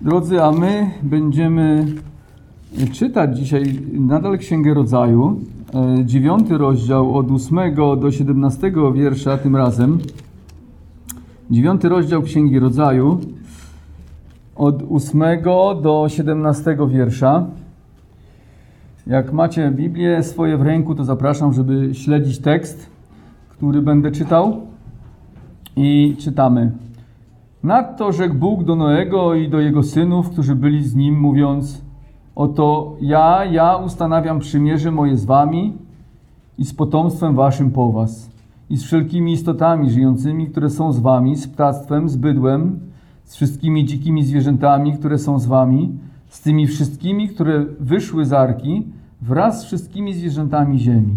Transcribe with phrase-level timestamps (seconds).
[0.00, 1.86] Drodzy, a my będziemy
[2.92, 5.40] czytać dzisiaj nadal Księgę Rodzaju,
[5.74, 9.98] e, dziewiąty rozdział od 8 do 17 wiersza tym razem.
[11.50, 13.20] Dziewiąty rozdział Księgi Rodzaju
[14.56, 15.20] od 8
[15.82, 17.46] do 17 wiersza.
[19.06, 22.90] Jak macie Biblię swoje w ręku, to zapraszam, żeby śledzić tekst,
[23.48, 24.60] który będę czytał.
[25.76, 26.87] I czytamy.
[27.62, 31.84] Nadto rzekł Bóg do Noego i do jego synów, którzy byli z nim, mówiąc:
[32.34, 35.72] Oto ja, ja ustanawiam przymierze moje z wami
[36.58, 38.30] i z potomstwem waszym po was,
[38.70, 42.80] i z wszelkimi istotami żyjącymi, które są z wami, z ptactwem, z bydłem,
[43.24, 45.98] z wszystkimi dzikimi zwierzętami, które są z wami,
[46.28, 48.86] z tymi wszystkimi, które wyszły z arki,
[49.22, 51.14] wraz z wszystkimi zwierzętami ziemi.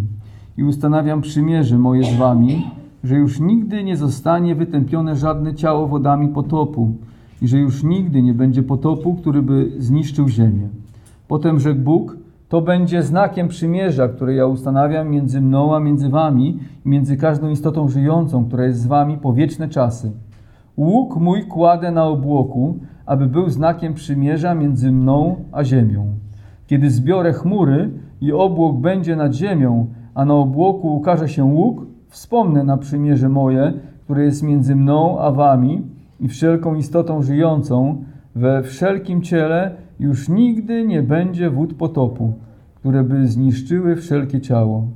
[0.57, 2.71] I ustanawiam przymierze moje z wami,
[3.03, 6.93] że już nigdy nie zostanie wytępione żadne ciało wodami potopu
[7.41, 10.67] i że już nigdy nie będzie potopu, który by zniszczył ziemię.
[11.27, 12.17] Potem rzekł Bóg,
[12.49, 17.49] to będzie znakiem przymierza, które ja ustanawiam między mną a między wami i między każdą
[17.49, 20.11] istotą żyjącą, która jest z wami po wieczne czasy.
[20.77, 26.05] Łuk mój kładę na obłoku, aby był znakiem przymierza między mną a ziemią.
[26.67, 27.89] Kiedy zbiorę chmury
[28.21, 33.73] i obłok będzie nad ziemią, a na obłoku ukaże się łuk, Wspomnę na przymierze moje,
[34.03, 35.81] które jest między mną a wami
[36.19, 38.03] i wszelką istotą żyjącą,
[38.35, 42.33] we wszelkim ciele już nigdy nie będzie wód potopu,
[42.75, 44.87] które by zniszczyły wszelkie ciało.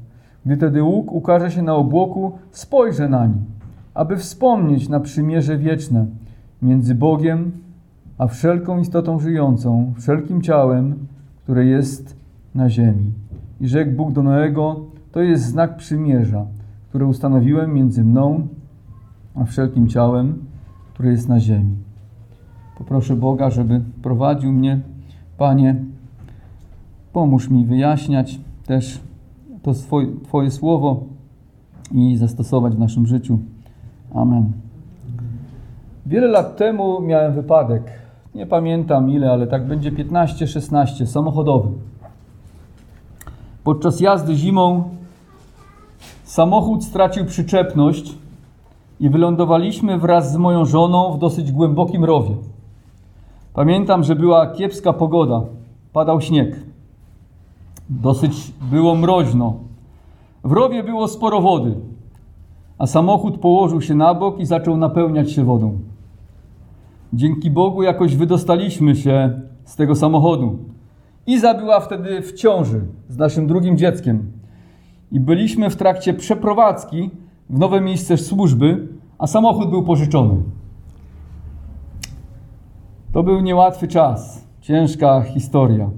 [0.46, 3.42] Gdy tedy łuk ukaże się na obłoku, spojrzę na nie,
[3.94, 6.06] aby wspomnieć na przymierze wieczne
[6.62, 7.52] między Bogiem
[8.18, 10.96] a wszelką istotą żyjącą, wszelkim ciałem,
[11.44, 12.16] które jest
[12.56, 13.12] na ziemi.
[13.62, 14.80] I rzekł Bóg do Noego,
[15.12, 16.46] to jest znak przymierza
[16.96, 18.48] które ustanowiłem między mną
[19.36, 20.46] a wszelkim ciałem,
[20.94, 21.76] które jest na ziemi.
[22.78, 24.80] Poproszę Boga, żeby prowadził mnie.
[25.38, 25.76] Panie,
[27.14, 29.00] pomóż mi wyjaśniać też
[29.64, 31.04] to swoje, Twoje słowo
[31.92, 33.40] i zastosować w naszym życiu.
[34.14, 34.52] Amen.
[36.06, 37.84] Wiele lat temu miałem wypadek.
[38.36, 41.70] Nie pamiętam ile, ale tak będzie 15-16, samochodowy.
[43.64, 44.84] Podczas jazdy zimą
[46.36, 48.18] Samochód stracił przyczepność
[49.00, 52.36] i wylądowaliśmy wraz z moją żoną w dosyć głębokim rowie.
[53.54, 55.42] Pamiętam, że była kiepska pogoda,
[55.94, 56.60] padał śnieg.
[57.90, 59.54] Dosyć było mroźno.
[60.44, 61.76] W rowie było sporo wody,
[62.78, 65.80] a samochód położył się na bok i zaczął napełniać się wodą.
[67.14, 70.60] Dzięki Bogu jakoś wydostaliśmy się z tego samochodu.
[71.28, 74.32] Iza była wtedy w ciąży z naszym drugim dzieckiem
[75.16, 77.10] i byliśmy w trakcie przeprowadzki
[77.50, 78.88] w nowe miejsce służby,
[79.18, 80.36] a samochód był pożyczony.
[83.12, 85.90] To był niełatwy czas, ciężka historia.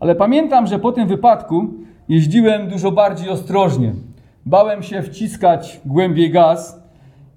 [0.00, 1.68] Ale pamiętam, że po tym wypadku
[2.08, 3.92] jeździłem dużo bardziej ostrożnie.
[4.46, 6.82] Bałem się wciskać głębiej gaz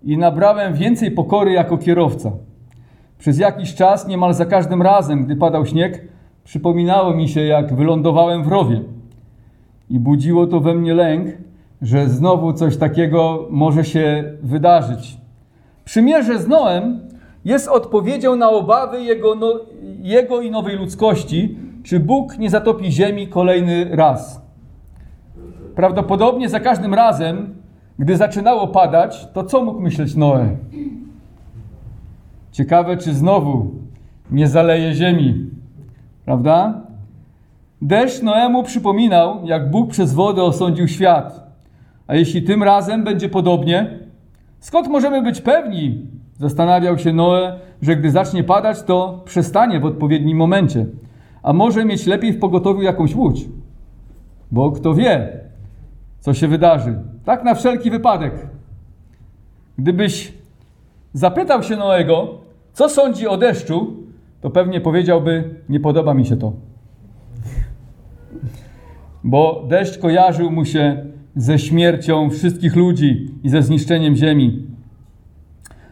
[0.03, 2.31] i nabrałem więcej pokory jako kierowca.
[3.17, 6.07] Przez jakiś czas, niemal za każdym razem, gdy padał śnieg,
[6.43, 8.92] przypominało mi się, jak wylądowałem w rowie
[9.93, 11.27] i budziło to we mnie lęk,
[11.81, 15.17] że znowu coś takiego może się wydarzyć.
[15.85, 16.99] Przymierze z Noem
[17.45, 19.59] jest odpowiedzią na obawy jego, no,
[20.01, 24.41] jego i nowej ludzkości, czy Bóg nie zatopi ziemi kolejny raz.
[25.75, 27.55] Prawdopodobnie za każdym razem,
[27.99, 30.49] gdy zaczynało padać, to co mógł myśleć Noe?
[32.51, 33.71] Ciekawe, czy znowu
[34.31, 35.49] nie zaleje ziemi,
[36.25, 36.82] prawda?
[37.83, 41.53] Deszcz Noemu przypominał, jak Bóg przez wodę osądził świat.
[42.07, 43.99] A jeśli tym razem będzie podobnie,
[44.59, 46.07] skąd możemy być pewni,
[46.37, 50.85] zastanawiał się Noe, że gdy zacznie padać, to przestanie w odpowiednim momencie.
[51.43, 53.45] A może mieć lepiej w pogotowiu jakąś łódź.
[54.51, 55.39] Bo kto wie,
[56.19, 56.95] co się wydarzy.
[57.25, 58.47] Tak na wszelki wypadek.
[59.77, 60.33] Gdybyś
[61.13, 62.37] zapytał się Noego,
[62.73, 63.93] co sądzi o deszczu,
[64.41, 66.53] to pewnie powiedziałby: Nie podoba mi się to
[69.23, 71.05] bo deszcz kojarzył mu się
[71.35, 74.67] ze śmiercią wszystkich ludzi i ze zniszczeniem ziemi.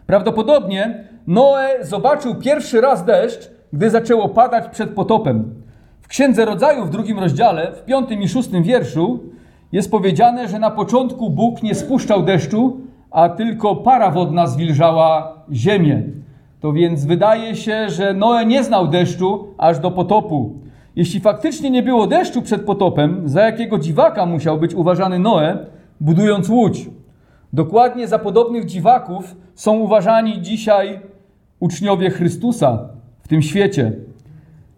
[0.06, 5.54] Prawdopodobnie Noe zobaczył pierwszy raz deszcz, gdy zaczęło padać przed potopem.
[6.00, 9.20] W Księdze Rodzaju w drugim rozdziale, w piątym i szóstym wierszu
[9.72, 12.80] jest powiedziane, że na początku Bóg nie spuszczał deszczu,
[13.10, 16.02] a tylko para wodna zwilżała ziemię.
[16.60, 20.61] To więc wydaje się, że Noe nie znał deszczu aż do potopu.
[20.96, 25.66] Jeśli faktycznie nie było deszczu przed potopem, za jakiego dziwaka musiał być uważany Noe,
[26.00, 26.90] budując łódź?
[27.52, 31.00] Dokładnie za podobnych dziwaków są uważani dzisiaj
[31.60, 32.88] uczniowie Chrystusa
[33.20, 33.92] w tym świecie.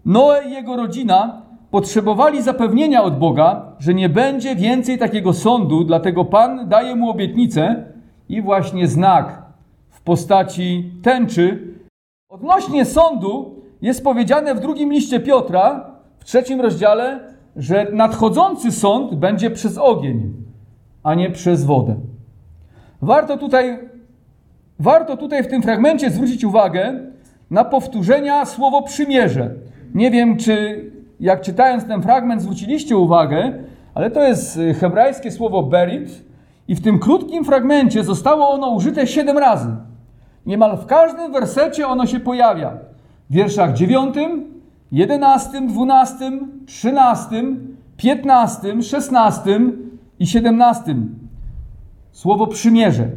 [0.04, 6.24] Noe i jego rodzina potrzebowali zapewnienia od Boga, że nie będzie więcej takiego sądu, dlatego
[6.24, 7.84] Pan daje mu obietnicę
[8.28, 9.42] i właśnie znak
[9.90, 11.74] w postaci tęczy.
[12.28, 15.93] Odnośnie sądu jest powiedziane w drugim liście Piotra,
[16.24, 17.20] w trzecim rozdziale,
[17.56, 20.32] że nadchodzący sąd będzie przez ogień,
[21.02, 21.96] a nie przez wodę.
[23.02, 23.78] Warto tutaj,
[24.78, 27.00] warto tutaj w tym fragmencie zwrócić uwagę
[27.50, 29.50] na powtórzenia słowo przymierze.
[29.94, 30.84] Nie wiem, czy
[31.20, 33.52] jak czytając ten fragment zwróciliście uwagę,
[33.94, 36.24] ale to jest y, hebrajskie słowo berit
[36.68, 39.76] i w tym krótkim fragmencie zostało ono użyte siedem razy.
[40.46, 42.78] Niemal w każdym wersecie ono się pojawia.
[43.30, 44.14] W wierszach 9,
[44.94, 46.30] 11, 12,
[46.66, 47.42] 13,
[47.96, 49.60] 15, 16
[50.18, 50.96] i 17.
[52.12, 53.08] Słowo przymierze.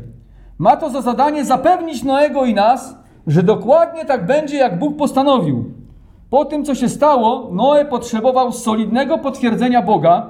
[0.58, 2.98] Ma to za zadanie zapewnić Noego i nas,
[3.28, 5.72] że dokładnie tak będzie, jak Bóg postanowił.
[6.30, 10.30] Po tym, co się stało, Noe potrzebował solidnego potwierdzenia Boga,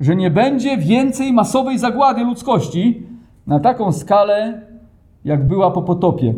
[0.00, 3.06] że nie będzie więcej masowej zagłady ludzkości
[3.46, 4.60] na taką skalę,
[5.24, 6.34] jak była po potopie.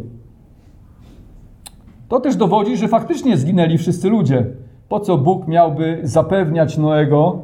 [2.08, 4.46] To też dowodzi, że faktycznie zginęli wszyscy ludzie.
[4.88, 7.38] Po co Bóg miałby zapewniać Noego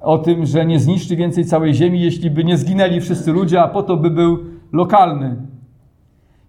[0.00, 3.68] o tym, że nie zniszczy więcej całej ziemi, jeśli by nie zginęli wszyscy ludzie, a
[3.68, 4.38] po to by był
[4.72, 5.36] lokalny?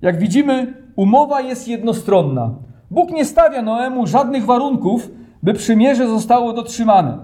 [0.02, 2.52] Jak widzimy, umowa jest jednostronna.
[2.92, 5.12] Bóg nie stawia Noemu żadnych warunków,
[5.44, 7.18] by przymierze zostało dotrzymane.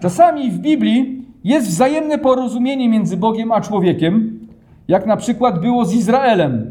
[0.00, 4.40] Czasami w Biblii jest wzajemne porozumienie między Bogiem a człowiekiem,
[4.88, 6.70] jak na przykład było z Izraelem.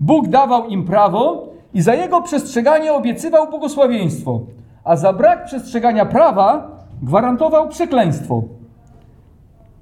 [0.00, 4.40] Bóg dawał im prawo i za jego przestrzeganie obiecywał błogosławieństwo,
[4.84, 6.70] a za brak przestrzegania prawa
[7.02, 8.42] gwarantował przekleństwo.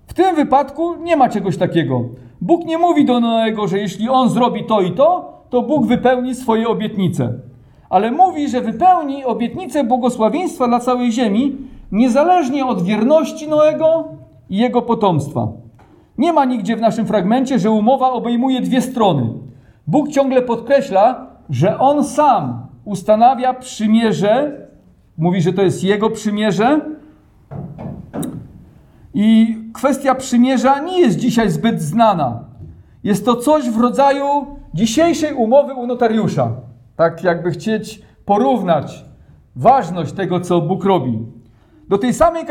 [0.07, 2.05] W tym wypadku nie ma czegoś takiego.
[2.41, 6.35] Bóg nie mówi do Noego, że jeśli on zrobi to i to, to Bóg wypełni
[6.35, 7.33] swoje obietnice
[7.91, 11.57] ale mówi, że wypełni obietnicę błogosławieństwa dla całej ziemi,
[11.93, 14.05] niezależnie od wierności Noego
[14.51, 15.49] i jego potomstwa.
[16.19, 19.29] Nie ma nigdzie w naszym fragmencie, że umowa obejmuje dwie strony.
[19.87, 24.53] Bóg ciągle podkreśla, że On sam ustanawia przymierze,
[25.19, 26.81] mówi, że to jest Jego przymierze.
[29.15, 32.45] I kwestia przymierza nie jest dzisiaj zbyt znana.
[33.05, 34.27] Jest to coś w rodzaju
[34.75, 36.53] dzisiejszej umowy u notariusza
[36.97, 39.05] tak jakby chcieć porównać
[39.57, 41.19] ważność tego, co Bóg robi.
[41.89, 42.45] Do tej samej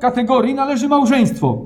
[0.00, 1.58] kategorii należy małżeństwo.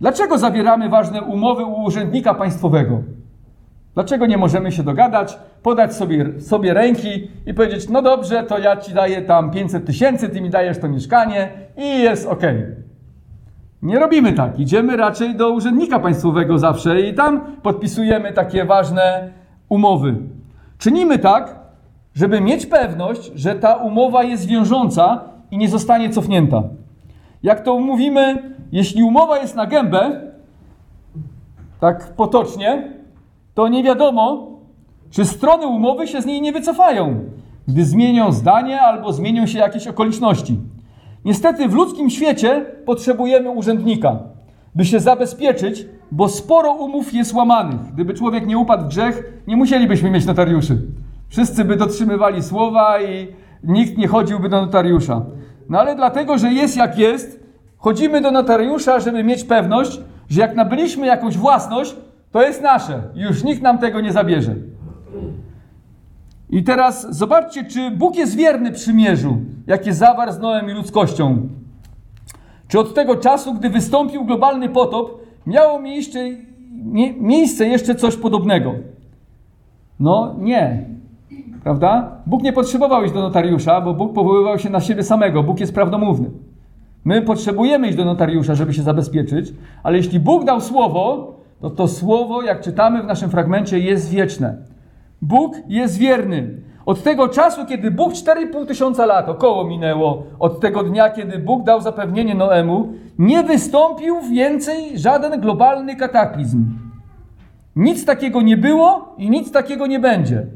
[0.00, 3.02] Dlaczego zawieramy ważne umowy u urzędnika państwowego?
[3.94, 8.76] Dlaczego nie możemy się dogadać, podać sobie, sobie ręki i powiedzieć, no dobrze, to ja
[8.76, 12.42] ci daję tam 500 tysięcy, ty mi dajesz to mieszkanie i jest ok.
[13.82, 14.58] Nie robimy tak.
[14.58, 19.30] Idziemy raczej do urzędnika państwowego zawsze i tam podpisujemy takie ważne
[19.68, 20.14] umowy.
[20.78, 21.56] Czynimy tak,
[22.14, 26.62] żeby mieć pewność, że ta umowa jest wiążąca i nie zostanie cofnięta.
[27.42, 30.20] Jak to mówimy, jeśli umowa jest na gębę,
[31.80, 32.92] tak potocznie,
[33.54, 34.48] to nie wiadomo,
[35.10, 37.20] czy strony umowy się z niej nie wycofają,
[37.68, 40.56] gdy zmienią zdanie albo zmienią się jakieś okoliczności.
[41.24, 44.18] Niestety w ludzkim świecie potrzebujemy urzędnika,
[44.74, 47.80] by się zabezpieczyć, bo sporo umów jest łamanych.
[47.94, 50.82] Gdyby człowiek nie upadł w grzech, nie musielibyśmy mieć notariuszy.
[51.28, 53.28] Wszyscy by dotrzymywali słowa i
[53.64, 55.22] nikt nie chodziłby do notariusza.
[55.68, 57.40] No ale dlatego, że jest jak jest,
[57.78, 61.96] chodzimy do notariusza, żeby mieć pewność, że jak nabyliśmy jakąś własność,
[62.32, 63.02] to jest nasze.
[63.14, 64.54] Już nikt nam tego nie zabierze.
[66.50, 69.36] I teraz zobaczcie, czy Bóg jest wierny przymierzu,
[69.66, 71.48] jakie zawarł z Noem i ludzkością.
[72.68, 76.18] Czy od tego czasu, gdy wystąpił globalny potop, miało miejsce,
[77.20, 78.74] miejsce jeszcze coś podobnego?
[80.00, 80.84] No nie.
[81.62, 82.16] Prawda?
[82.26, 85.42] Bóg nie potrzebował iść do notariusza, bo Bóg powoływał się na siebie samego.
[85.42, 86.30] Bóg jest prawdomówny.
[87.04, 91.88] My potrzebujemy iść do notariusza, żeby się zabezpieczyć, ale jeśli Bóg dał słowo, to to
[91.88, 94.56] słowo, jak czytamy w naszym fragmencie, jest wieczne.
[95.22, 96.50] Bóg jest wierny.
[96.86, 101.64] Od tego czasu, kiedy Bóg 4,5 tysiąca lat około minęło, od tego dnia, kiedy Bóg
[101.64, 106.64] dał zapewnienie Noemu, nie wystąpił więcej żaden globalny kataklizm.
[107.76, 110.46] Nic takiego nie było i nic takiego nie będzie,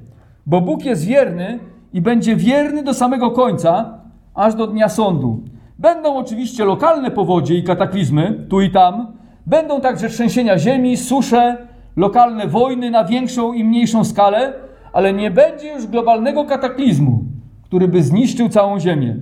[0.46, 1.58] bo Bóg jest wierny
[1.92, 3.98] i będzie wierny do samego końca,
[4.34, 5.40] aż do dnia sądu.
[5.78, 9.15] Będą oczywiście lokalne powodzie i kataklizmy, tu i tam.
[9.46, 11.56] Będą także trzęsienia ziemi, susze,
[11.96, 14.52] lokalne wojny na większą i mniejszą skalę,
[14.92, 17.24] ale nie będzie już globalnego kataklizmu,
[17.64, 19.16] który by zniszczył całą ziemię.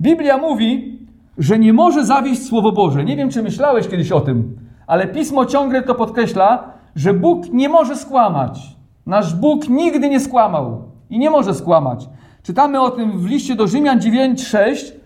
[0.00, 0.98] Biblia mówi,
[1.38, 3.04] że nie może zawieść Słowo Boże.
[3.04, 4.56] Nie wiem, czy myślałeś kiedyś o tym,
[4.86, 8.76] ale Pismo ciągle to podkreśla, że Bóg nie może skłamać.
[9.06, 12.08] Nasz Bóg nigdy nie skłamał i nie może skłamać.
[12.42, 14.97] Czytamy o tym w liście do Rzymian 9:6.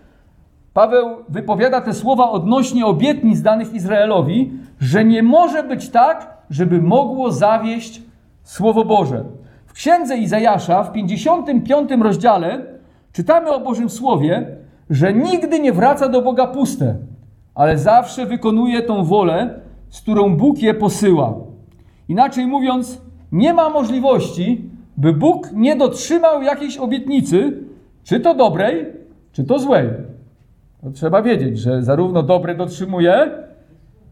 [0.74, 7.32] Paweł wypowiada te słowa odnośnie obietnic danych Izraelowi, że nie może być tak, żeby mogło
[7.32, 8.02] zawieść
[8.42, 9.24] Słowo Boże.
[9.66, 12.66] W księdze Izajasza w 55 rozdziale
[13.12, 14.56] czytamy o Bożym Słowie,
[14.90, 16.96] że nigdy nie wraca do Boga puste,
[17.54, 19.60] ale zawsze wykonuje tą wolę,
[19.90, 21.34] z którą Bóg je posyła.
[22.08, 23.02] Inaczej mówiąc,
[23.32, 27.62] nie ma możliwości, by Bóg nie dotrzymał jakiejś obietnicy,
[28.04, 28.86] czy to dobrej,
[29.32, 29.88] czy to złej.
[30.82, 33.30] To trzeba wiedzieć, że zarówno dobre dotrzymuje,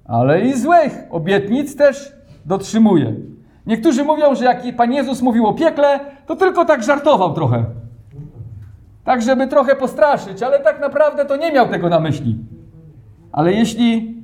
[0.04, 2.12] ale i złych obietnic też
[2.46, 3.14] dotrzymuje.
[3.66, 7.64] Niektórzy mówią, że jak Pan Jezus mówił o piekle, to tylko tak żartował trochę.
[9.04, 12.36] Tak, żeby trochę postraszyć, ale tak naprawdę to nie miał tego na myśli.
[13.32, 14.14] Ale jeśli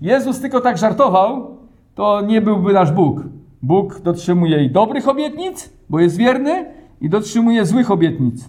[0.00, 1.56] Jezus tylko tak żartował,
[1.94, 3.20] to nie byłby nasz Bóg.
[3.62, 6.66] Bóg dotrzymuje i dobrych obietnic, bo jest wierny,
[7.00, 8.48] i dotrzymuje złych obietnic.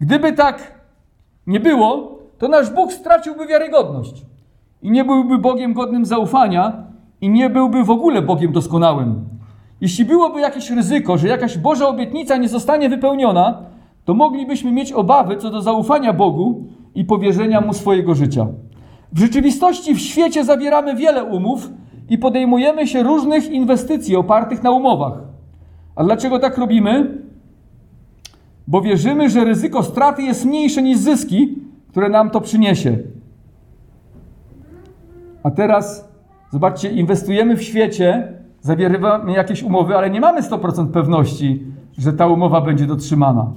[0.00, 0.72] Gdyby tak
[1.46, 4.26] nie było, to nasz Bóg straciłby wiarygodność
[4.82, 6.72] i nie byłby Bogiem godnym zaufania
[7.20, 9.24] i nie byłby w ogóle Bogiem doskonałym.
[9.80, 13.62] Jeśli byłoby jakieś ryzyko, że jakaś Boża obietnica nie zostanie wypełniona,
[14.04, 16.64] to moglibyśmy mieć obawy co do zaufania Bogu
[16.94, 18.46] i powierzenia Mu swojego życia.
[19.12, 21.70] W rzeczywistości w świecie zawieramy wiele umów
[22.08, 25.18] i podejmujemy się różnych inwestycji opartych na umowach.
[25.96, 27.18] A dlaczego tak robimy?
[28.66, 31.54] Bo wierzymy, że ryzyko straty jest mniejsze niż zyski,
[31.96, 32.98] które nam to przyniesie.
[35.42, 36.08] A teraz
[36.52, 41.66] zobaczcie, inwestujemy w świecie, zawieramy jakieś umowy, ale nie mamy 100% pewności,
[41.98, 43.52] że ta umowa będzie dotrzymana.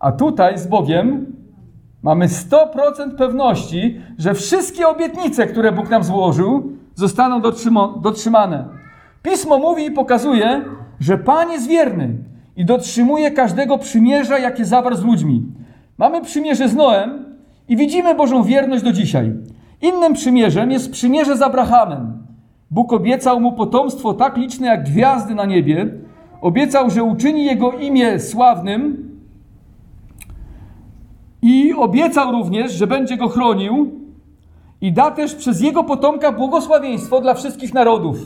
[0.00, 1.26] A tutaj z Bogiem
[2.02, 7.40] mamy 100% pewności, że wszystkie obietnice, które Bóg nam złożył, zostaną
[8.02, 8.68] dotrzymane.
[9.22, 10.64] Pismo mówi i pokazuje,
[11.00, 12.14] że Pan jest wierny
[12.56, 15.46] i dotrzymuje każdego przymierza, jakie zawarł z ludźmi.
[15.98, 17.31] Mamy przymierze z Noem
[17.68, 19.32] i widzimy Bożą wierność do dzisiaj.
[19.82, 22.26] Innym przymierzem jest przymierze z Abrahamem.
[22.70, 25.94] Bóg obiecał mu potomstwo tak liczne jak gwiazdy na niebie.
[26.40, 29.08] Obiecał, że uczyni jego imię sławnym
[31.42, 33.90] i obiecał również, że będzie go chronił
[34.80, 38.16] i da też przez jego potomka błogosławieństwo dla wszystkich narodów.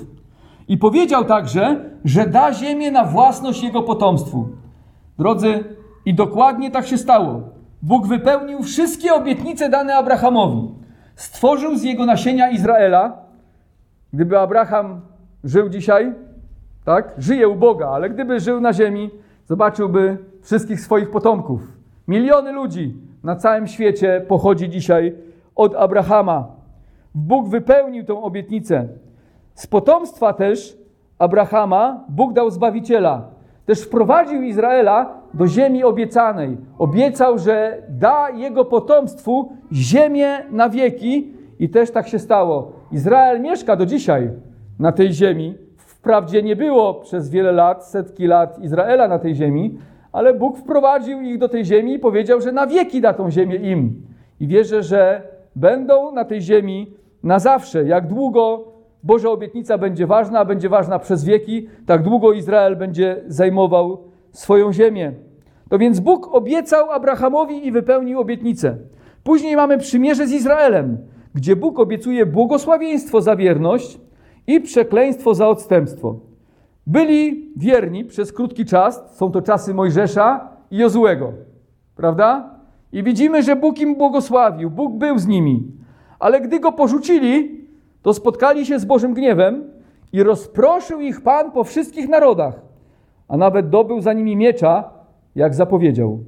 [0.69, 4.49] I powiedział także, że da ziemię na własność jego potomstwu.
[5.19, 5.65] Drodzy,
[6.07, 7.56] i dokładnie tak się stało.
[7.87, 10.75] Bóg wypełnił wszystkie obietnice dane Abrahamowi.
[11.17, 13.17] Stworzył z jego nasienia Izraela.
[14.13, 15.01] Gdyby Abraham
[15.45, 16.13] żył dzisiaj,
[16.85, 19.11] tak, żyje u Boga, ale gdyby żył na ziemi,
[19.45, 21.61] zobaczyłby wszystkich swoich potomków.
[22.09, 25.15] Miliony ludzi na całym świecie pochodzi dzisiaj
[25.55, 26.49] od Abrahama.
[27.15, 28.89] Bóg wypełnił tą obietnicę.
[29.55, 30.79] Z potomstwa też
[31.19, 33.23] Abrahama Bóg dał Zbawiciela.
[33.67, 36.57] Też wprowadził Izraela do ziemi obiecanej.
[36.79, 42.73] Obiecał, że da jego potomstwu ziemię na wieki i też tak się stało.
[42.93, 44.31] Izrael mieszka do dzisiaj
[44.79, 45.55] na tej ziemi.
[45.77, 49.79] Wprawdzie nie było przez wiele lat, setki lat Izraela na tej ziemi,
[50.13, 53.57] ale Bóg wprowadził ich do tej ziemi i powiedział, że na wieki da tą ziemię
[53.57, 54.03] im.
[54.41, 55.23] I wierzę, że
[55.57, 56.93] będą na tej ziemi
[57.23, 57.85] na zawsze.
[57.85, 63.99] Jak długo Boża obietnica będzie ważna, będzie ważna przez wieki, tak długo Izrael będzie zajmował
[64.39, 65.13] swoją ziemię.
[65.69, 68.77] To więc Bóg obiecał Abrahamowi i wypełnił obietnicę.
[69.25, 70.99] Później mamy przymierze z Izraelem,
[71.35, 74.01] gdzie Bóg obiecuje błogosławieństwo za wierność
[74.47, 76.17] i przekleństwo za odstępstwo.
[76.87, 81.33] Byli wierni przez krótki czas, są to czasy Mojżesza i Jozułego,
[81.97, 82.51] prawda?
[82.93, 85.73] I widzimy, że Bóg im błogosławił, Bóg był z nimi.
[86.19, 87.65] Ale gdy go porzucili,
[88.03, 89.65] to spotkali się z Bożym gniewem
[90.13, 92.66] i rozproszył ich Pan po wszystkich narodach,
[93.29, 94.91] a nawet dobył za nimi miecza,
[95.35, 96.19] jak zapowiedział.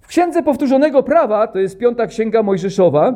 [0.00, 3.14] W Księdze Powtórzonego Prawa, to jest piąta księga Mojżeszowa,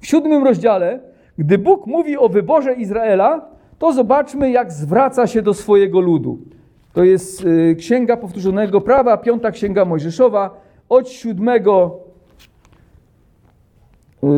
[0.00, 1.00] w siódmym rozdziale,
[1.38, 6.38] gdy Bóg mówi o wyborze Izraela, to zobaczmy, jak zwraca się do swojego ludu.
[6.92, 12.00] To jest y, Księga Powtórzonego Prawa, piąta księga Mojżeszowa, od siódmego,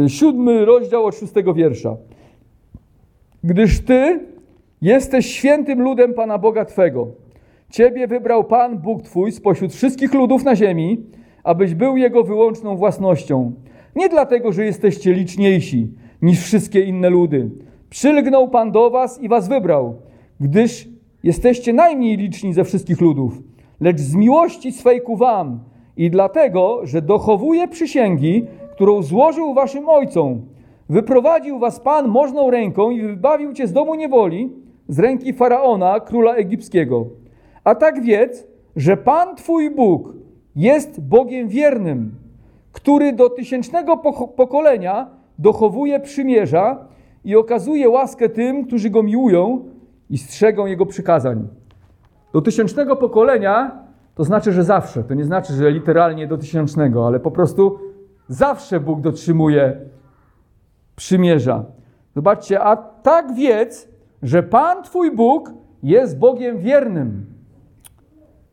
[0.05, 1.97] y, siódmy rozdział od szóstego wiersza.
[3.45, 4.21] Gdyż Ty
[4.83, 7.07] jesteś świętym ludem Pana Boga Twego.
[7.71, 11.05] Ciebie wybrał Pan Bóg Twój spośród wszystkich ludów na ziemi,
[11.45, 13.53] abyś był Jego wyłączną własnością.
[13.97, 15.89] Nie dlatego, że jesteście liczniejsi
[16.23, 17.51] niż wszystkie inne ludy.
[17.91, 19.97] Przylgnął Pan do Was i Was wybrał,
[20.41, 20.89] gdyż
[21.23, 23.43] jesteście najmniej liczni ze wszystkich ludów,
[23.81, 25.61] lecz z miłości swej ku Wam
[25.97, 30.43] i dlatego, że dochowuje przysięgi, którą złożył Waszym ojcom,
[30.91, 34.53] Wyprowadził was Pan możną ręką i wybawił cię z domu niewoli,
[34.89, 37.20] z ręki Faraona, króla egipskiego.
[37.65, 40.13] A tak wiedz, że Pan Twój Bóg
[40.57, 42.15] jest Bogiem wiernym,
[42.73, 43.97] który do tysięcznego
[44.37, 45.07] pokolenia
[45.39, 46.89] dochowuje przymierza
[47.25, 49.65] i okazuje łaskę tym, którzy go miłują
[50.11, 51.49] i strzegą jego przykazań.
[52.33, 55.05] Do tysięcznego pokolenia to znaczy, że zawsze.
[55.05, 57.79] To nie znaczy, że literalnie do tysięcznego, ale po prostu
[58.29, 59.81] zawsze Bóg dotrzymuje
[60.97, 61.65] przymierza.
[62.15, 63.89] Zobaczcie, a tak wiedz,
[64.23, 65.53] że Pan Twój Bóg
[65.83, 67.27] jest Bogiem wiernym,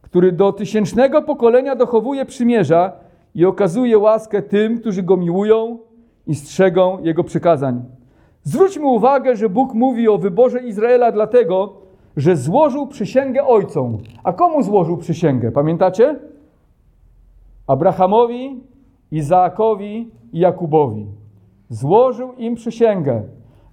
[0.08, 2.92] który do tysięcznego pokolenia dochowuje przymierza
[3.36, 5.78] i okazuje łaskę tym, którzy go miłują
[6.28, 7.84] i strzegą jego przykazań.
[8.44, 11.74] Zwróćmy uwagę, że Bóg mówi o wyborze Izraela dlatego,
[12.18, 13.98] że złożył przysięgę ojcom.
[14.24, 15.52] A komu złożył przysięgę?
[15.52, 16.20] Pamiętacie?
[17.68, 18.64] Abrahamowi,
[19.12, 21.06] Izaakowi i Jakubowi.
[21.70, 23.24] Złożył im przysięgę,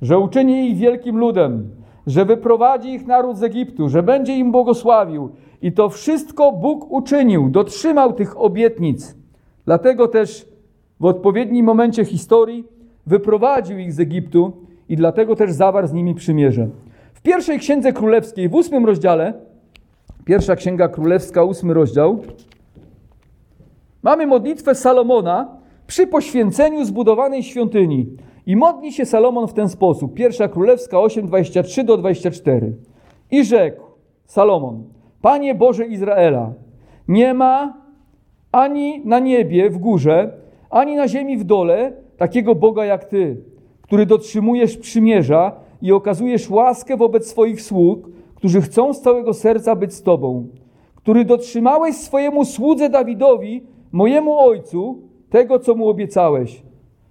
[0.03, 1.71] że uczyni ich wielkim ludem,
[2.07, 5.31] że wyprowadzi ich naród z Egiptu, że będzie im błogosławił.
[5.63, 9.17] I to wszystko Bóg uczynił, dotrzymał tych obietnic.
[9.65, 10.49] Dlatego też
[11.01, 12.65] w odpowiednim momencie historii
[13.07, 14.53] wyprowadził ich z Egiptu
[14.89, 16.69] i dlatego też zawarł z nimi przymierze.
[17.15, 19.35] W pierwszej księdze królewskiej, w ósmym rozdziale,
[20.25, 22.23] pierwsza księga królewska, ósmy rozdział,
[24.03, 25.57] mamy modlitwę Salomona
[25.87, 28.07] przy poświęceniu zbudowanej świątyni.
[28.47, 30.15] I modli się Salomon w ten sposób.
[30.15, 32.73] Pierwsza królewska 8, 23 do 24.
[33.31, 33.83] I rzekł
[34.27, 34.85] Salomon,
[35.25, 36.53] Panie Boże Izraela,
[37.09, 37.83] nie ma
[38.53, 40.33] ani na niebie w górze,
[40.71, 43.37] ani na ziemi w dole takiego Boga jak Ty,
[43.83, 45.53] który dotrzymujesz przymierza
[45.83, 50.49] i okazujesz łaskę wobec swoich sług, którzy chcą z całego serca być z Tobą,
[50.95, 54.99] który dotrzymałeś swojemu słudze Dawidowi, mojemu ojcu,
[55.31, 56.63] tego, co mu obiecałeś.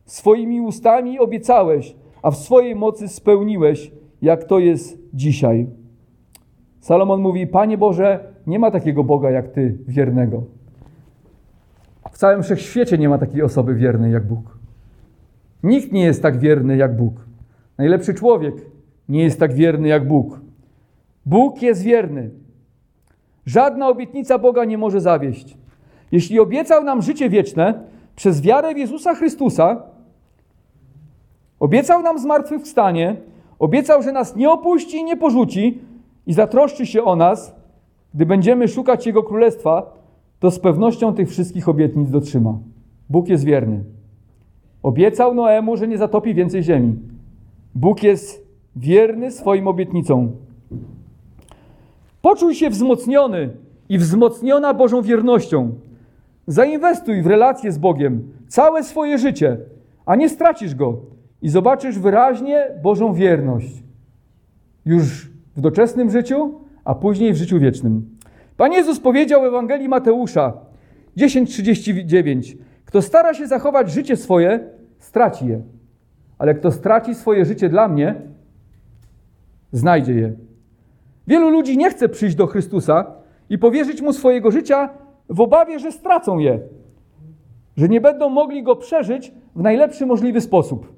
[0.05, 3.91] Swoimi ustami obiecałeś, a w swojej mocy spełniłeś,
[4.21, 5.82] jak to jest dzisiaj.
[6.83, 10.43] Salomon mówi: Panie Boże, nie ma takiego Boga jak Ty, wiernego.
[12.11, 14.57] W całym wszechświecie nie ma takiej osoby wiernej jak Bóg.
[15.63, 17.13] Nikt nie jest tak wierny jak Bóg.
[17.77, 18.55] Najlepszy człowiek
[19.09, 20.41] nie jest tak wierny jak Bóg.
[21.25, 22.29] Bóg jest wierny.
[23.45, 25.57] Żadna obietnica Boga nie może zawieść.
[26.11, 27.73] Jeśli obiecał nam życie wieczne
[28.15, 29.83] przez wiarę w Jezusa Chrystusa,
[31.59, 33.15] obiecał nam zmartwychwstanie,
[33.59, 35.92] obiecał, że nas nie opuści i nie porzuci
[36.27, 37.55] i zatroszczy się o nas,
[38.13, 39.93] gdy będziemy szukać Jego Królestwa,
[40.39, 42.57] to z pewnością tych wszystkich obietnic dotrzyma.
[43.09, 43.83] Bóg jest wierny.
[44.83, 46.95] Obiecał Noemu, że nie zatopi więcej ziemi.
[47.75, 50.31] Bóg jest wierny swoim obietnicom.
[52.21, 53.49] Poczuj się wzmocniony
[53.89, 55.71] i wzmocniona Bożą wiernością.
[56.47, 59.57] Zainwestuj w relacje z Bogiem całe swoje życie,
[60.05, 60.97] a nie stracisz go
[61.41, 63.83] i zobaczysz wyraźnie Bożą wierność.
[64.85, 66.53] Już w doczesnym życiu,
[66.85, 68.17] a później w życiu wiecznym.
[68.57, 70.53] Pan Jezus powiedział w Ewangelii Mateusza
[71.17, 74.59] 10:39: Kto stara się zachować życie swoje,
[74.99, 75.61] straci je.
[76.37, 78.15] Ale kto straci swoje życie dla mnie,
[79.71, 80.33] znajdzie je.
[81.27, 83.11] Wielu ludzi nie chce przyjść do Chrystusa
[83.49, 84.89] i powierzyć mu swojego życia
[85.29, 86.59] w obawie, że stracą je,
[87.77, 90.93] że nie będą mogli go przeżyć w najlepszy możliwy sposób.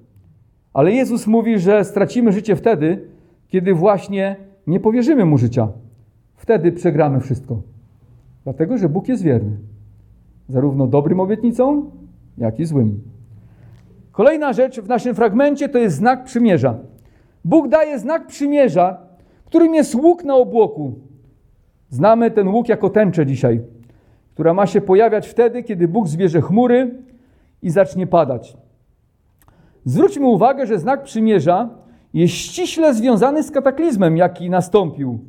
[0.73, 3.07] Ale Jezus mówi, że stracimy życie wtedy,
[3.47, 4.35] kiedy właśnie
[4.67, 5.67] nie powierzymy mu życia.
[6.35, 7.61] Wtedy przegramy wszystko.
[8.43, 9.57] Dlatego, że Bóg jest wierny.
[10.49, 11.91] Zarówno dobrym obietnicom,
[12.37, 13.01] jak i złym.
[14.11, 16.75] Kolejna rzecz w naszym fragmencie to jest znak przymierza.
[17.45, 18.97] Bóg daje znak przymierza,
[19.45, 20.93] którym jest łuk na obłoku.
[21.89, 23.61] Znamy ten łuk jako tęczę dzisiaj,
[24.33, 26.95] która ma się pojawiać wtedy, kiedy Bóg zbierze chmury
[27.61, 28.57] i zacznie padać.
[29.85, 31.69] Zwróćmy uwagę, że znak przymierza
[32.15, 35.19] jest ściśle związany z kataklizmem, jaki nastąpił.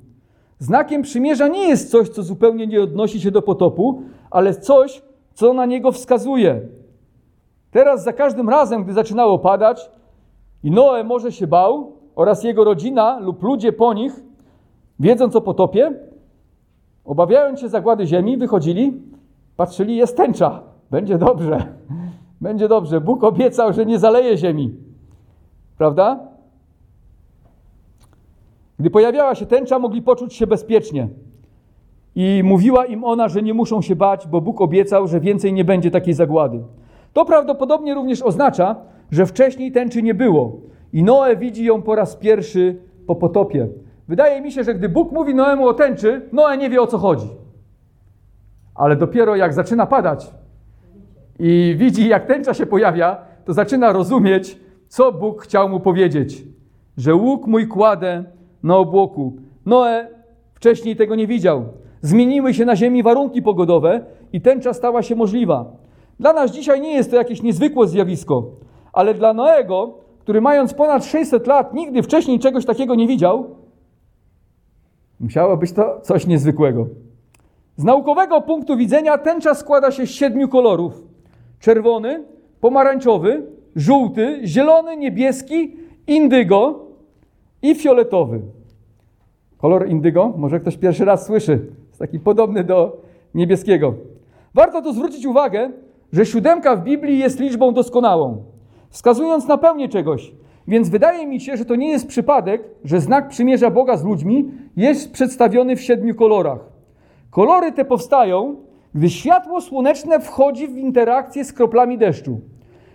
[0.58, 5.02] Znakiem przymierza nie jest coś, co zupełnie nie odnosi się do potopu, ale coś,
[5.34, 6.60] co na niego wskazuje.
[7.70, 9.90] Teraz za każdym razem, gdy zaczynało padać
[10.62, 14.12] i Noe może się bał oraz jego rodzina lub ludzie po nich,
[15.00, 15.92] wiedząc o potopie,
[17.04, 19.02] obawiając się zagłady ziemi, wychodzili,
[19.56, 21.66] patrzyli, jest tęcza, będzie dobrze,
[22.40, 23.00] będzie dobrze.
[23.00, 24.74] Bóg obiecał, że nie zaleje ziemi.
[25.78, 26.35] Prawda?
[28.78, 31.08] Gdy pojawiała się tęcza, mogli poczuć się bezpiecznie.
[32.14, 35.64] I mówiła im ona, że nie muszą się bać, bo Bóg obiecał, że więcej nie
[35.64, 36.62] będzie takiej zagłady.
[37.12, 38.76] To prawdopodobnie również oznacza,
[39.10, 40.60] że wcześniej tęczy nie było
[40.92, 43.68] i Noe widzi ją po raz pierwszy po potopie.
[44.08, 46.98] Wydaje mi się, że gdy Bóg mówi Noemu o tęczy, Noe nie wie o co
[46.98, 47.28] chodzi.
[48.74, 50.34] Ale dopiero jak zaczyna padać
[51.38, 54.58] i widzi, jak tęcza się pojawia, to zaczyna rozumieć,
[54.88, 56.44] co Bóg chciał mu powiedzieć.
[56.96, 58.24] Że łuk mój kładę
[58.66, 59.32] na obłoku.
[59.66, 60.08] Noe
[60.54, 61.64] wcześniej tego nie widział.
[62.02, 65.72] zmieniły się na Ziemi warunki pogodowe i tęcza stała się możliwa.
[66.20, 68.44] Dla nas dzisiaj nie jest to jakieś niezwykłe zjawisko,
[68.92, 73.56] ale dla Noego, który mając ponad 600 lat nigdy wcześniej czegoś takiego nie widział,
[75.20, 76.86] musiało być to coś niezwykłego.
[77.76, 81.02] Z naukowego punktu widzenia tęcza składa się z siedmiu kolorów:
[81.60, 82.24] czerwony,
[82.60, 85.76] pomarańczowy, żółty, zielony, niebieski,
[86.06, 86.86] indygo
[87.62, 88.40] i fioletowy.
[89.58, 93.02] Kolor indygo, może ktoś pierwszy raz słyszy, jest taki podobny do
[93.34, 93.94] niebieskiego.
[94.54, 95.70] Warto tu zwrócić uwagę,
[96.12, 98.44] że siódemka w Biblii jest liczbą doskonałą,
[98.90, 100.34] wskazując na pełnię czegoś.
[100.68, 104.50] Więc wydaje mi się, że to nie jest przypadek, że znak przymierza Boga z ludźmi
[104.76, 106.58] jest przedstawiony w siedmiu kolorach.
[107.30, 108.56] Kolory te powstają,
[108.94, 112.40] gdy światło słoneczne wchodzi w interakcję z kroplami deszczu.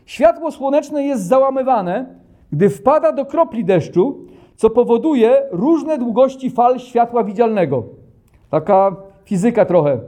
[0.06, 2.16] Światło słoneczne jest załamywane,
[2.52, 4.26] gdy wpada do kropli deszczu,
[4.62, 7.84] co powoduje różne długości fal światła widzialnego.
[8.50, 10.00] Taka fizyka trochę.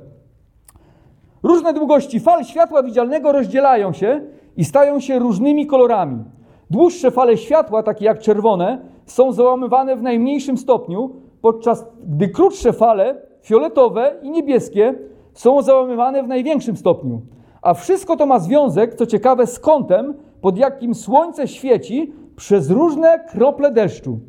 [1.43, 4.21] Różne długości fal światła widzialnego rozdzielają się
[4.57, 6.23] i stają się różnymi kolorami.
[6.69, 11.09] Dłuższe fale światła, takie jak czerwone, są załamywane w najmniejszym stopniu,
[11.41, 14.95] podczas gdy krótsze fale, fioletowe i niebieskie,
[15.33, 17.21] są załamywane w największym stopniu.
[17.61, 23.19] A wszystko to ma związek, co ciekawe, z kątem, pod jakim słońce świeci przez różne
[23.31, 24.19] krople deszczu.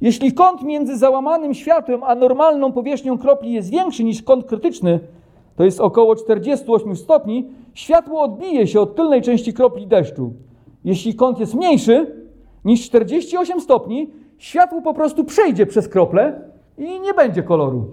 [0.00, 5.00] Jeśli kąt między załamanym światłem a normalną powierzchnią kropli jest większy niż kąt krytyczny,
[5.56, 10.32] to jest około 48 stopni, światło odbije się od tylnej części kropli deszczu.
[10.84, 12.14] Jeśli kąt jest mniejszy
[12.64, 16.40] niż 48 stopni, światło po prostu przejdzie przez krople
[16.78, 17.84] i nie będzie koloru.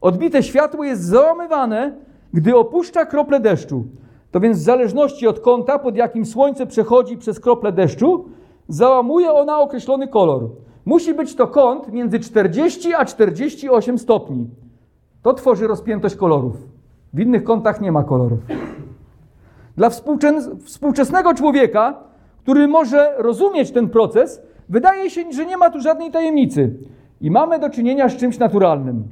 [0.00, 1.92] Odbite światło jest załamywane,
[2.32, 3.84] gdy opuszcza krople deszczu.
[4.30, 8.24] To więc w zależności od kąta, pod jakim słońce przechodzi przez krople deszczu,
[8.68, 10.48] załamuje ona określony kolor.
[10.84, 14.46] Musi być to kąt między 40 a 48 stopni.
[15.22, 16.56] To tworzy rozpiętość kolorów.
[17.12, 18.38] W innych kątach nie ma kolorów.
[19.76, 19.90] Dla
[20.64, 21.94] współczesnego człowieka,
[22.42, 26.74] który może rozumieć ten proces, wydaje się, że nie ma tu żadnej tajemnicy
[27.20, 29.04] i mamy do czynienia z czymś naturalnym.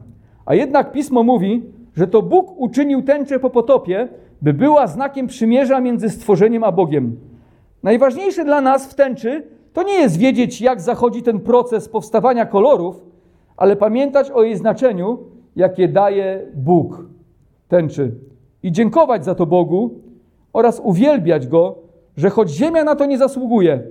[0.46, 1.62] A jednak pismo mówi,
[1.96, 4.08] że to Bóg uczynił tęczę po potopie,
[4.42, 7.16] by była znakiem przymierza między stworzeniem a Bogiem.
[7.82, 13.04] Najważniejsze dla nas w tęczy to nie jest wiedzieć, jak zachodzi ten proces powstawania kolorów,
[13.56, 15.18] ale pamiętać o jej znaczeniu,
[15.56, 17.04] jakie daje Bóg
[17.68, 18.14] tęczy.
[18.62, 19.90] I dziękować za to Bogu
[20.52, 21.78] oraz uwielbiać Go,
[22.16, 23.82] że choć Ziemia na to nie zasługuje,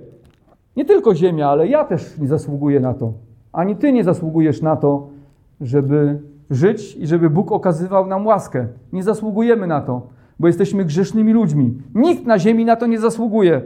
[0.76, 3.12] nie tylko Ziemia, ale ja też nie zasługuję na to,
[3.52, 5.08] ani Ty nie zasługujesz na to,
[5.60, 6.18] żeby
[6.50, 8.66] żyć i żeby Bóg okazywał nam łaskę.
[8.92, 10.06] Nie zasługujemy na to,
[10.38, 11.74] bo jesteśmy grzesznymi ludźmi.
[11.94, 13.62] Nikt na ziemi na to nie zasługuje.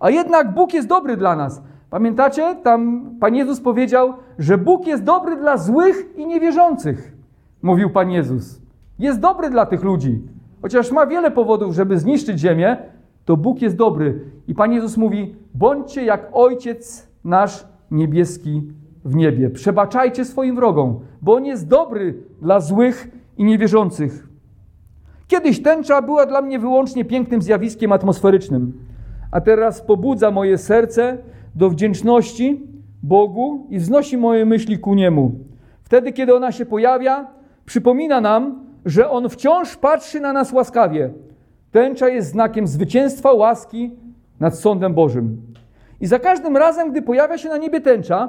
[0.00, 1.62] A jednak Bóg jest dobry dla nas.
[1.90, 2.56] Pamiętacie?
[2.62, 7.16] Tam Pan Jezus powiedział, że Bóg jest dobry dla złych i niewierzących.
[7.62, 8.60] Mówił Pan Jezus.
[8.98, 10.22] Jest dobry dla tych ludzi.
[10.62, 12.76] Chociaż ma wiele powodów, żeby zniszczyć ziemię,
[13.24, 14.20] to Bóg jest dobry.
[14.48, 18.62] I Pan Jezus mówi: bądźcie jak Ojciec nasz niebieski
[19.04, 19.50] w niebie.
[19.50, 24.28] Przebaczajcie swoim wrogom, bo On jest dobry dla złych i niewierzących.
[25.28, 28.72] Kiedyś tęcza była dla mnie wyłącznie pięknym zjawiskiem atmosferycznym,
[29.36, 31.18] a teraz pobudza moje serce
[31.54, 32.60] do wdzięczności
[33.02, 35.32] Bogu i wznosi moje myśli ku Niemu.
[35.82, 37.26] Wtedy, kiedy ona się pojawia,
[37.66, 41.10] przypomina nam, że On wciąż patrzy na nas łaskawie.
[41.72, 43.90] Tęcza jest znakiem zwycięstwa łaski
[44.40, 45.36] nad sądem Bożym.
[46.00, 48.28] I za każdym razem, gdy pojawia się na niebie tęcza,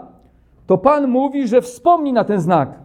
[0.65, 2.79] to Pan mówi, że wspomni na ten znak.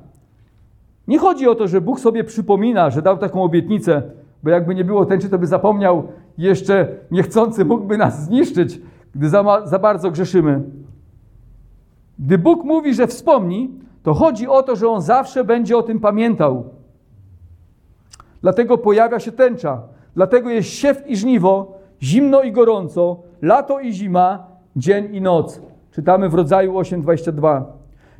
[1.09, 4.03] Nie chodzi o to, że Bóg sobie przypomina, że dał taką obietnicę,
[4.43, 6.09] bo jakby nie było tęczy, to by zapomniał
[6.43, 8.81] jeszcze niechcący mógłby nas zniszczyć,
[9.15, 10.63] gdy za, za bardzo grzeszymy.
[12.19, 13.71] Gdy Bóg mówi, że wspomni,
[14.03, 16.65] to chodzi o to, że On zawsze będzie o tym pamiętał.
[18.43, 19.83] Dlatego pojawia się tęcza.
[20.15, 25.61] Dlatego jest siew i żniwo, zimno i gorąco, lato i zima, dzień i noc.
[25.91, 27.63] Czytamy w rodzaju 8:22.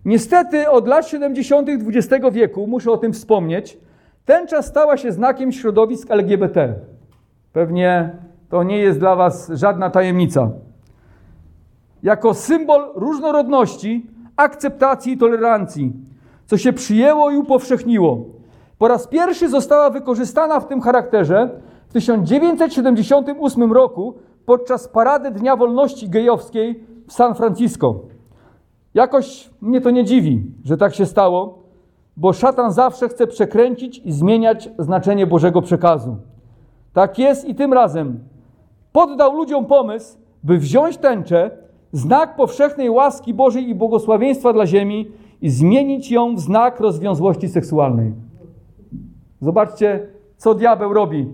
[0.05, 1.69] Niestety od lat 70.
[1.69, 3.79] XX wieku, muszę o tym wspomnieć,
[4.25, 6.75] tęcza stała się znakiem środowisk LGBT.
[7.53, 8.17] Pewnie
[8.49, 10.51] to nie jest dla Was żadna tajemnica.
[12.03, 15.93] Jako symbol różnorodności, akceptacji i tolerancji,
[16.47, 18.25] co się przyjęło i upowszechniło.
[18.79, 21.51] Po raz pierwszy została wykorzystana w tym charakterze
[21.89, 24.15] w 1978 roku
[24.47, 28.01] podczas parady Dnia Wolności Gejowskiej w San Francisco.
[28.95, 31.59] Jakoś mnie to nie dziwi, że tak się stało,
[32.17, 36.17] bo szatan zawsze chce przekręcić i zmieniać znaczenie Bożego przekazu.
[36.93, 38.19] Tak jest i tym razem.
[38.93, 41.51] Poddał ludziom pomysł, by wziąć tęczę,
[41.93, 45.11] znak powszechnej łaski Bożej i błogosławieństwa dla ziemi
[45.43, 48.13] i zmienić ją w znak rozwiązłości seksualnej.
[49.41, 51.29] Zobaczcie, co diabeł robi.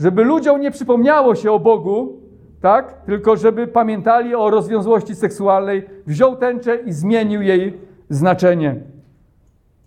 [0.00, 2.20] Żeby ludziom nie przypomniało się o Bogu,
[2.60, 3.02] tak?
[3.06, 7.74] Tylko żeby pamiętali o rozwiązłości seksualnej, wziął tęczę i zmienił jej
[8.10, 8.80] znaczenie.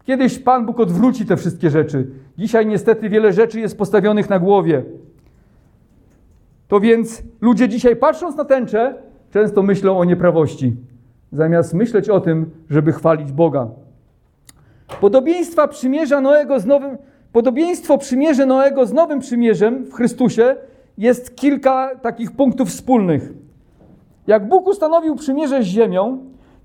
[0.03, 2.07] Kiedyś Pan Bóg odwróci te wszystkie rzeczy.
[2.37, 4.83] Dzisiaj niestety wiele rzeczy jest postawionych na głowie.
[6.69, 8.95] To więc ludzie dzisiaj patrząc na tęczę,
[9.31, 10.75] często myślą o nieprawości,
[11.31, 13.67] zamiast myśleć o tym, żeby chwalić Boga.
[15.01, 16.97] Podobieństwa przymierza Noego z nowym,
[17.31, 20.55] podobieństwo przymierze Noego z nowym przymierzem w Chrystusie
[20.97, 23.33] jest kilka takich punktów wspólnych.
[24.27, 26.17] Jak Bóg ustanowił przymierze z ziemią,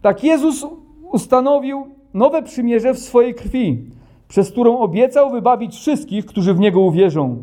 [0.03, 0.67] tak Jezus
[1.13, 3.85] ustanowił nowe przymierze w swojej krwi,
[4.29, 7.37] przez którą obiecał wybawić wszystkich, którzy w Niego uwierzą.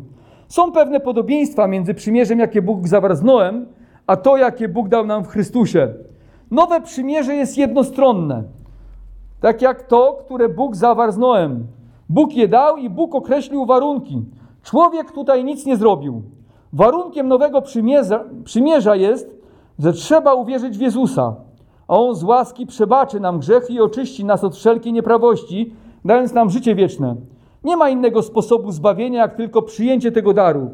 [0.52, 3.66] Są pewne podobieństwa między przymierzem, jakie Bóg zawarł z Noem,
[4.06, 5.94] a to, jakie Bóg dał nam w Chrystusie.
[6.50, 8.42] Nowe przymierze jest jednostronne,
[9.40, 11.66] tak jak to, które Bóg zawarł z Noem.
[12.08, 14.22] Bóg je dał i Bóg określił warunki.
[14.62, 16.22] Człowiek tutaj nic nie zrobił.
[16.72, 19.30] Warunkiem nowego przymierza, przymierza jest,
[19.78, 21.34] że trzeba uwierzyć w Jezusa,
[21.88, 26.50] a On z łaski przebaczy nam grzechy i oczyści nas od wszelkiej nieprawości, dając nam
[26.50, 27.16] życie wieczne.
[27.64, 30.70] Nie ma innego sposobu zbawienia, jak tylko przyjęcie tego daru.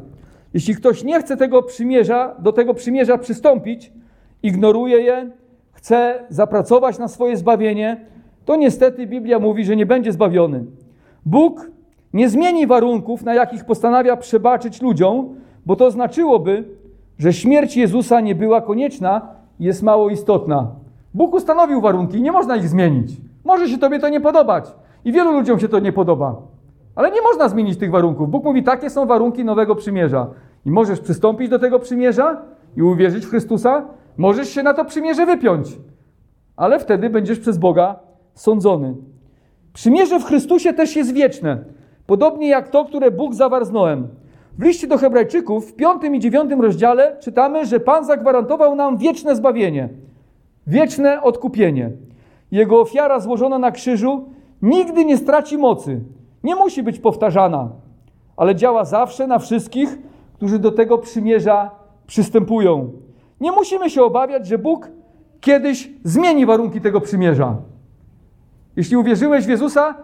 [0.53, 3.91] Jeśli ktoś nie chce tego przymierza, do tego przymierza przystąpić,
[4.43, 5.31] ignoruje je,
[5.71, 8.05] chce zapracować na swoje zbawienie,
[8.45, 10.65] to niestety Biblia mówi, że nie będzie zbawiony.
[11.25, 11.71] Bóg
[12.13, 16.63] nie zmieni warunków, na jakich postanawia przebaczyć ludziom, bo to znaczyłoby,
[17.19, 19.21] że śmierć Jezusa nie była konieczna
[19.59, 20.67] i jest mało istotna.
[21.13, 23.17] Bóg ustanowił warunki, nie można ich zmienić.
[23.43, 24.65] Może się Tobie to nie podobać
[25.05, 26.35] i wielu ludziom się to nie podoba,
[26.95, 28.29] ale nie można zmienić tych warunków.
[28.29, 30.27] Bóg mówi, takie są warunki nowego przymierza.
[30.65, 32.41] I możesz przystąpić do tego przymierza
[32.77, 33.85] i uwierzyć w Chrystusa,
[34.17, 35.67] możesz się na to przymierze wypiąć,
[36.55, 37.99] ale wtedy będziesz przez Boga
[38.33, 38.95] sądzony.
[39.73, 41.63] Przymierze w Chrystusie też jest wieczne,
[42.05, 44.07] podobnie jak to, które Bóg zawarł z Noem.
[44.57, 49.35] W liście do Hebrajczyków w 5 i 9 rozdziale czytamy, że Pan zagwarantował nam wieczne
[49.35, 49.89] zbawienie,
[50.67, 51.91] wieczne odkupienie.
[52.51, 54.29] Jego ofiara złożona na krzyżu
[54.61, 56.01] nigdy nie straci mocy,
[56.43, 57.69] nie musi być powtarzana,
[58.37, 59.97] ale działa zawsze na wszystkich,
[60.33, 61.71] którzy do tego przymierza
[62.07, 62.91] przystępują.
[63.41, 64.87] Nie musimy się obawiać, że Bóg
[65.41, 67.55] kiedyś zmieni warunki tego przymierza.
[68.75, 69.95] Jeśli uwierzyłeś w Jezusa,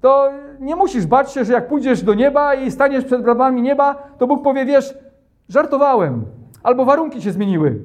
[0.00, 3.94] to nie musisz bać się, że jak pójdziesz do nieba i staniesz przed bramami nieba,
[4.18, 4.94] to Bóg powie, wiesz,
[5.48, 6.24] żartowałem.
[6.62, 7.82] Albo warunki się zmieniły,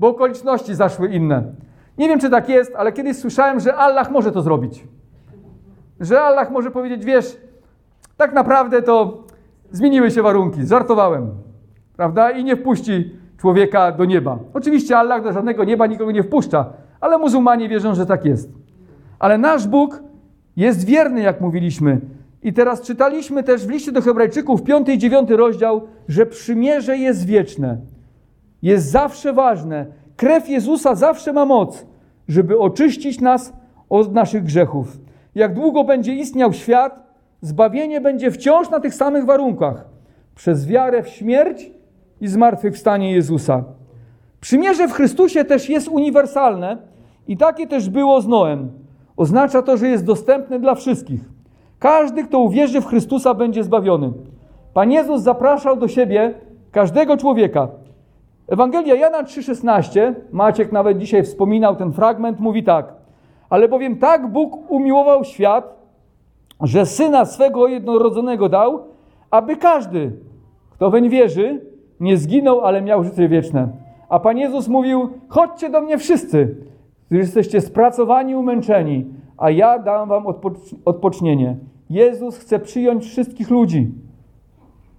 [0.00, 1.42] bo okoliczności zaszły inne.
[1.98, 4.84] Nie wiem, czy tak jest, ale kiedyś słyszałem, że Allah może to zrobić.
[6.00, 7.36] Że Allah może powiedzieć, wiesz,
[8.16, 9.24] tak naprawdę to
[9.72, 11.30] zmieniły się warunki, żartowałem.
[11.96, 12.30] Prawda?
[12.30, 14.38] I nie wpuści człowieka do nieba.
[14.54, 18.50] Oczywiście Allah do żadnego nieba nikogo nie wpuszcza, ale muzułmanie wierzą, że tak jest.
[19.18, 20.02] Ale nasz Bóg
[20.56, 22.00] jest wierny, jak mówiliśmy.
[22.42, 27.26] I teraz czytaliśmy też w liście do Hebrajczyków, 5 i 9 rozdział, że przymierze jest
[27.26, 27.78] wieczne.
[28.62, 29.86] Jest zawsze ważne.
[30.16, 31.86] Krew Jezusa zawsze ma moc,
[32.28, 33.52] żeby oczyścić nas
[33.88, 34.98] od naszych grzechów.
[35.34, 37.02] Jak długo będzie istniał świat,
[37.40, 39.84] zbawienie będzie wciąż na tych samych warunkach.
[40.34, 41.70] Przez wiarę w śmierć
[42.20, 43.64] i zmartwychwstanie Jezusa.
[44.40, 46.76] Przymierze w Chrystusie też jest uniwersalne
[47.28, 48.70] i takie też było z Noem.
[49.16, 51.20] Oznacza to, że jest dostępne dla wszystkich.
[51.78, 54.12] Każdy, kto uwierzy w Chrystusa, będzie zbawiony.
[54.74, 56.34] Pan Jezus zapraszał do siebie
[56.72, 57.68] każdego człowieka.
[58.48, 62.99] Ewangelia Jana 3,16, Maciek nawet dzisiaj wspominał ten fragment, mówi tak.
[63.50, 65.80] Ale bowiem tak Bóg umiłował świat,
[66.62, 68.84] że Syna swego jednorodzonego dał,
[69.30, 70.12] aby każdy,
[70.70, 71.66] kto weń wierzy,
[72.00, 73.68] nie zginął, ale miał życie wieczne.
[74.08, 76.56] A Pan Jezus mówił, chodźcie do mnie wszyscy,
[77.06, 79.06] którzy jesteście spracowani, umęczeni,
[79.38, 81.56] a ja dam wam odpocz odpocznienie.
[81.90, 83.90] Jezus chce przyjąć wszystkich ludzi.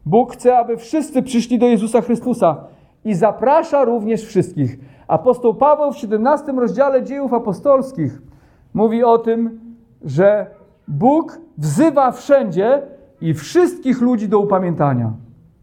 [0.05, 2.63] Bóg chce, aby wszyscy przyszli do Jezusa Chrystusa
[3.05, 4.79] i zaprasza również wszystkich.
[5.07, 8.21] Apostoł Paweł w 17 rozdziale dziejów apostolskich
[8.73, 9.59] mówi o tym,
[10.05, 10.47] że
[10.87, 12.81] Bóg wzywa wszędzie
[13.21, 15.11] i wszystkich ludzi do upamiętania.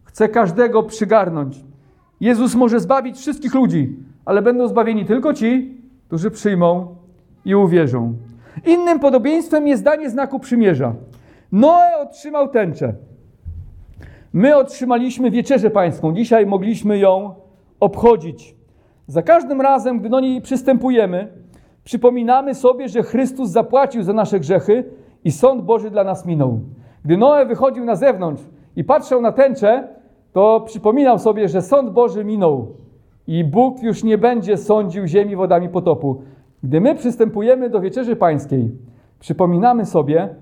[0.03, 1.63] Chce każdego przygarnąć.
[2.19, 3.95] Jezus może zbawić wszystkich ludzi,
[4.25, 6.95] ale będą zbawieni tylko ci, którzy przyjmą
[7.45, 8.13] i uwierzą.
[8.65, 10.93] Innym podobieństwem jest danie znaku przymierza.
[11.51, 12.93] Noe otrzymał tęczę.
[14.33, 16.13] My otrzymaliśmy wieczerzę pańską.
[16.13, 17.35] Dzisiaj mogliśmy ją
[17.79, 18.55] obchodzić.
[19.07, 21.27] Za każdym razem, gdy do niej przystępujemy,
[21.83, 24.83] przypominamy sobie, że Chrystus zapłacił za nasze grzechy
[25.23, 26.59] i sąd Boży dla nas minął.
[27.05, 28.43] Gdy Noe wychodził na zewnątrz
[28.75, 29.87] i patrzył na tęczę,
[30.33, 32.67] to przypominał sobie, że sąd Boży minął
[33.27, 36.21] i Bóg już nie będzie sądził ziemi wodami potopu.
[36.63, 38.71] Gdy my przystępujemy do wieczerzy pańskiej,
[39.19, 40.35] przypominamy sobie,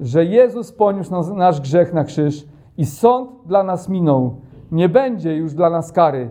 [0.00, 2.44] że Jezus poniósł nas- nasz grzech na krzyż
[2.78, 4.36] i sąd dla nas minął.
[4.72, 6.28] Nie będzie już dla nas kary.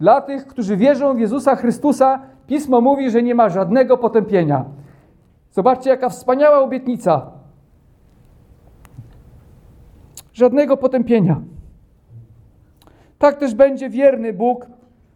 [0.00, 4.64] Dla tych, którzy wierzą w Jezusa Chrystusa, Pismo mówi, że nie ma żadnego potępienia.
[5.50, 7.30] Zobaczcie, jaka wspaniała obietnica.
[10.32, 11.40] Żadnego potępienia.
[13.18, 14.66] Tak też będzie wierny Bóg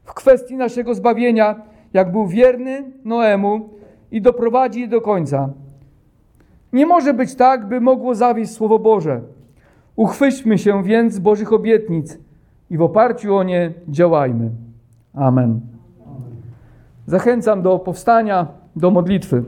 [0.04, 1.62] w kwestii naszego zbawienia,
[1.92, 3.68] jak był wierny Noemu
[4.10, 5.50] i doprowadzi je do końca.
[6.72, 9.20] Nie może być tak, by mogło zawieść Słowo Boże.
[9.96, 12.18] Uchwyćmy się więc Bożych obietnic
[12.70, 14.50] i w oparciu o nie działajmy.
[15.14, 15.77] Amen.
[17.08, 19.44] Zachęcam do powstania, do modlitwy.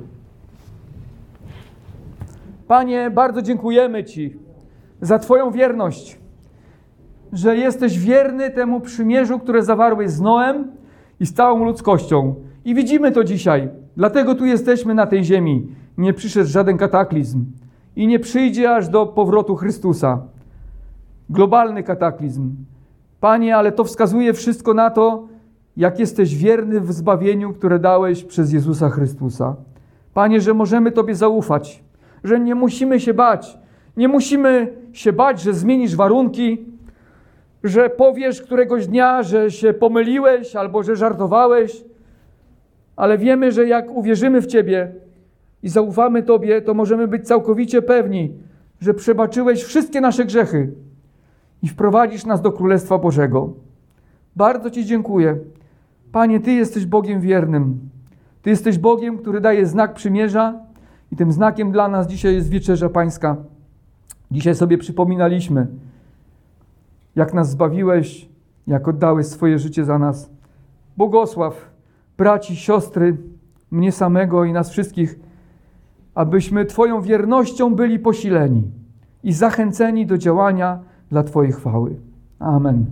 [2.69, 4.37] Panie, bardzo dziękujemy Ci
[5.01, 6.19] za Twoją wierność,
[7.33, 10.73] że jesteś wierny temu przymierzu, które zawarłeś z Noem
[11.21, 12.35] i z całą ludzkością.
[12.65, 13.69] I widzimy to dzisiaj.
[13.97, 15.69] Dlatego tu jesteśmy na tej ziemi.
[15.99, 17.45] Nie przyszedł żaden kataklizm
[17.97, 20.23] i nie przyjdzie aż do powrotu Chrystusa.
[21.31, 22.55] Globalny kataklizm.
[23.21, 25.30] Panie, ale to wskazuje wszystko na to,
[25.77, 29.57] jak jesteś wierny w zbawieniu, które dałeś przez Jezusa Chrystusa.
[30.15, 31.83] Panie, że możemy Tobie zaufać,
[32.25, 33.59] że nie musimy się bać.
[33.97, 36.65] Nie musimy się bać, że zmienisz warunki,
[37.65, 41.85] że powiesz któregoś dnia, że się pomyliłeś albo że żartowałeś,
[42.97, 44.93] ale wiemy, że jak uwierzymy w Ciebie
[45.63, 48.33] i zaufamy Tobie, to możemy być całkowicie pewni,
[48.81, 50.73] że przebaczyłeś wszystkie nasze grzechy
[51.63, 53.53] i wprowadzisz nas do Królestwa Bożego.
[54.37, 55.39] Bardzo Ci dziękuję.
[56.13, 57.79] Panie, Ty jesteś Bogiem wiernym.
[58.43, 60.55] Ty jesteś Bogiem, który daje znak przymierza
[61.13, 63.37] i tym znakiem dla nas dzisiaj jest Wieczerza Pańska.
[64.31, 65.67] Dzisiaj sobie przypominaliśmy,
[67.17, 68.29] jak nas zbawiłeś,
[68.67, 70.31] jak oddałeś swoje życie za nas.
[70.97, 71.71] Błogosław
[72.19, 73.17] braci, siostry,
[73.71, 75.19] mnie samego i nas wszystkich,
[76.15, 78.63] abyśmy Twoją wiernością byli posileni
[79.25, 80.79] i zachęceni do działania
[81.11, 81.97] dla Twojej chwały.
[82.39, 82.87] Amen.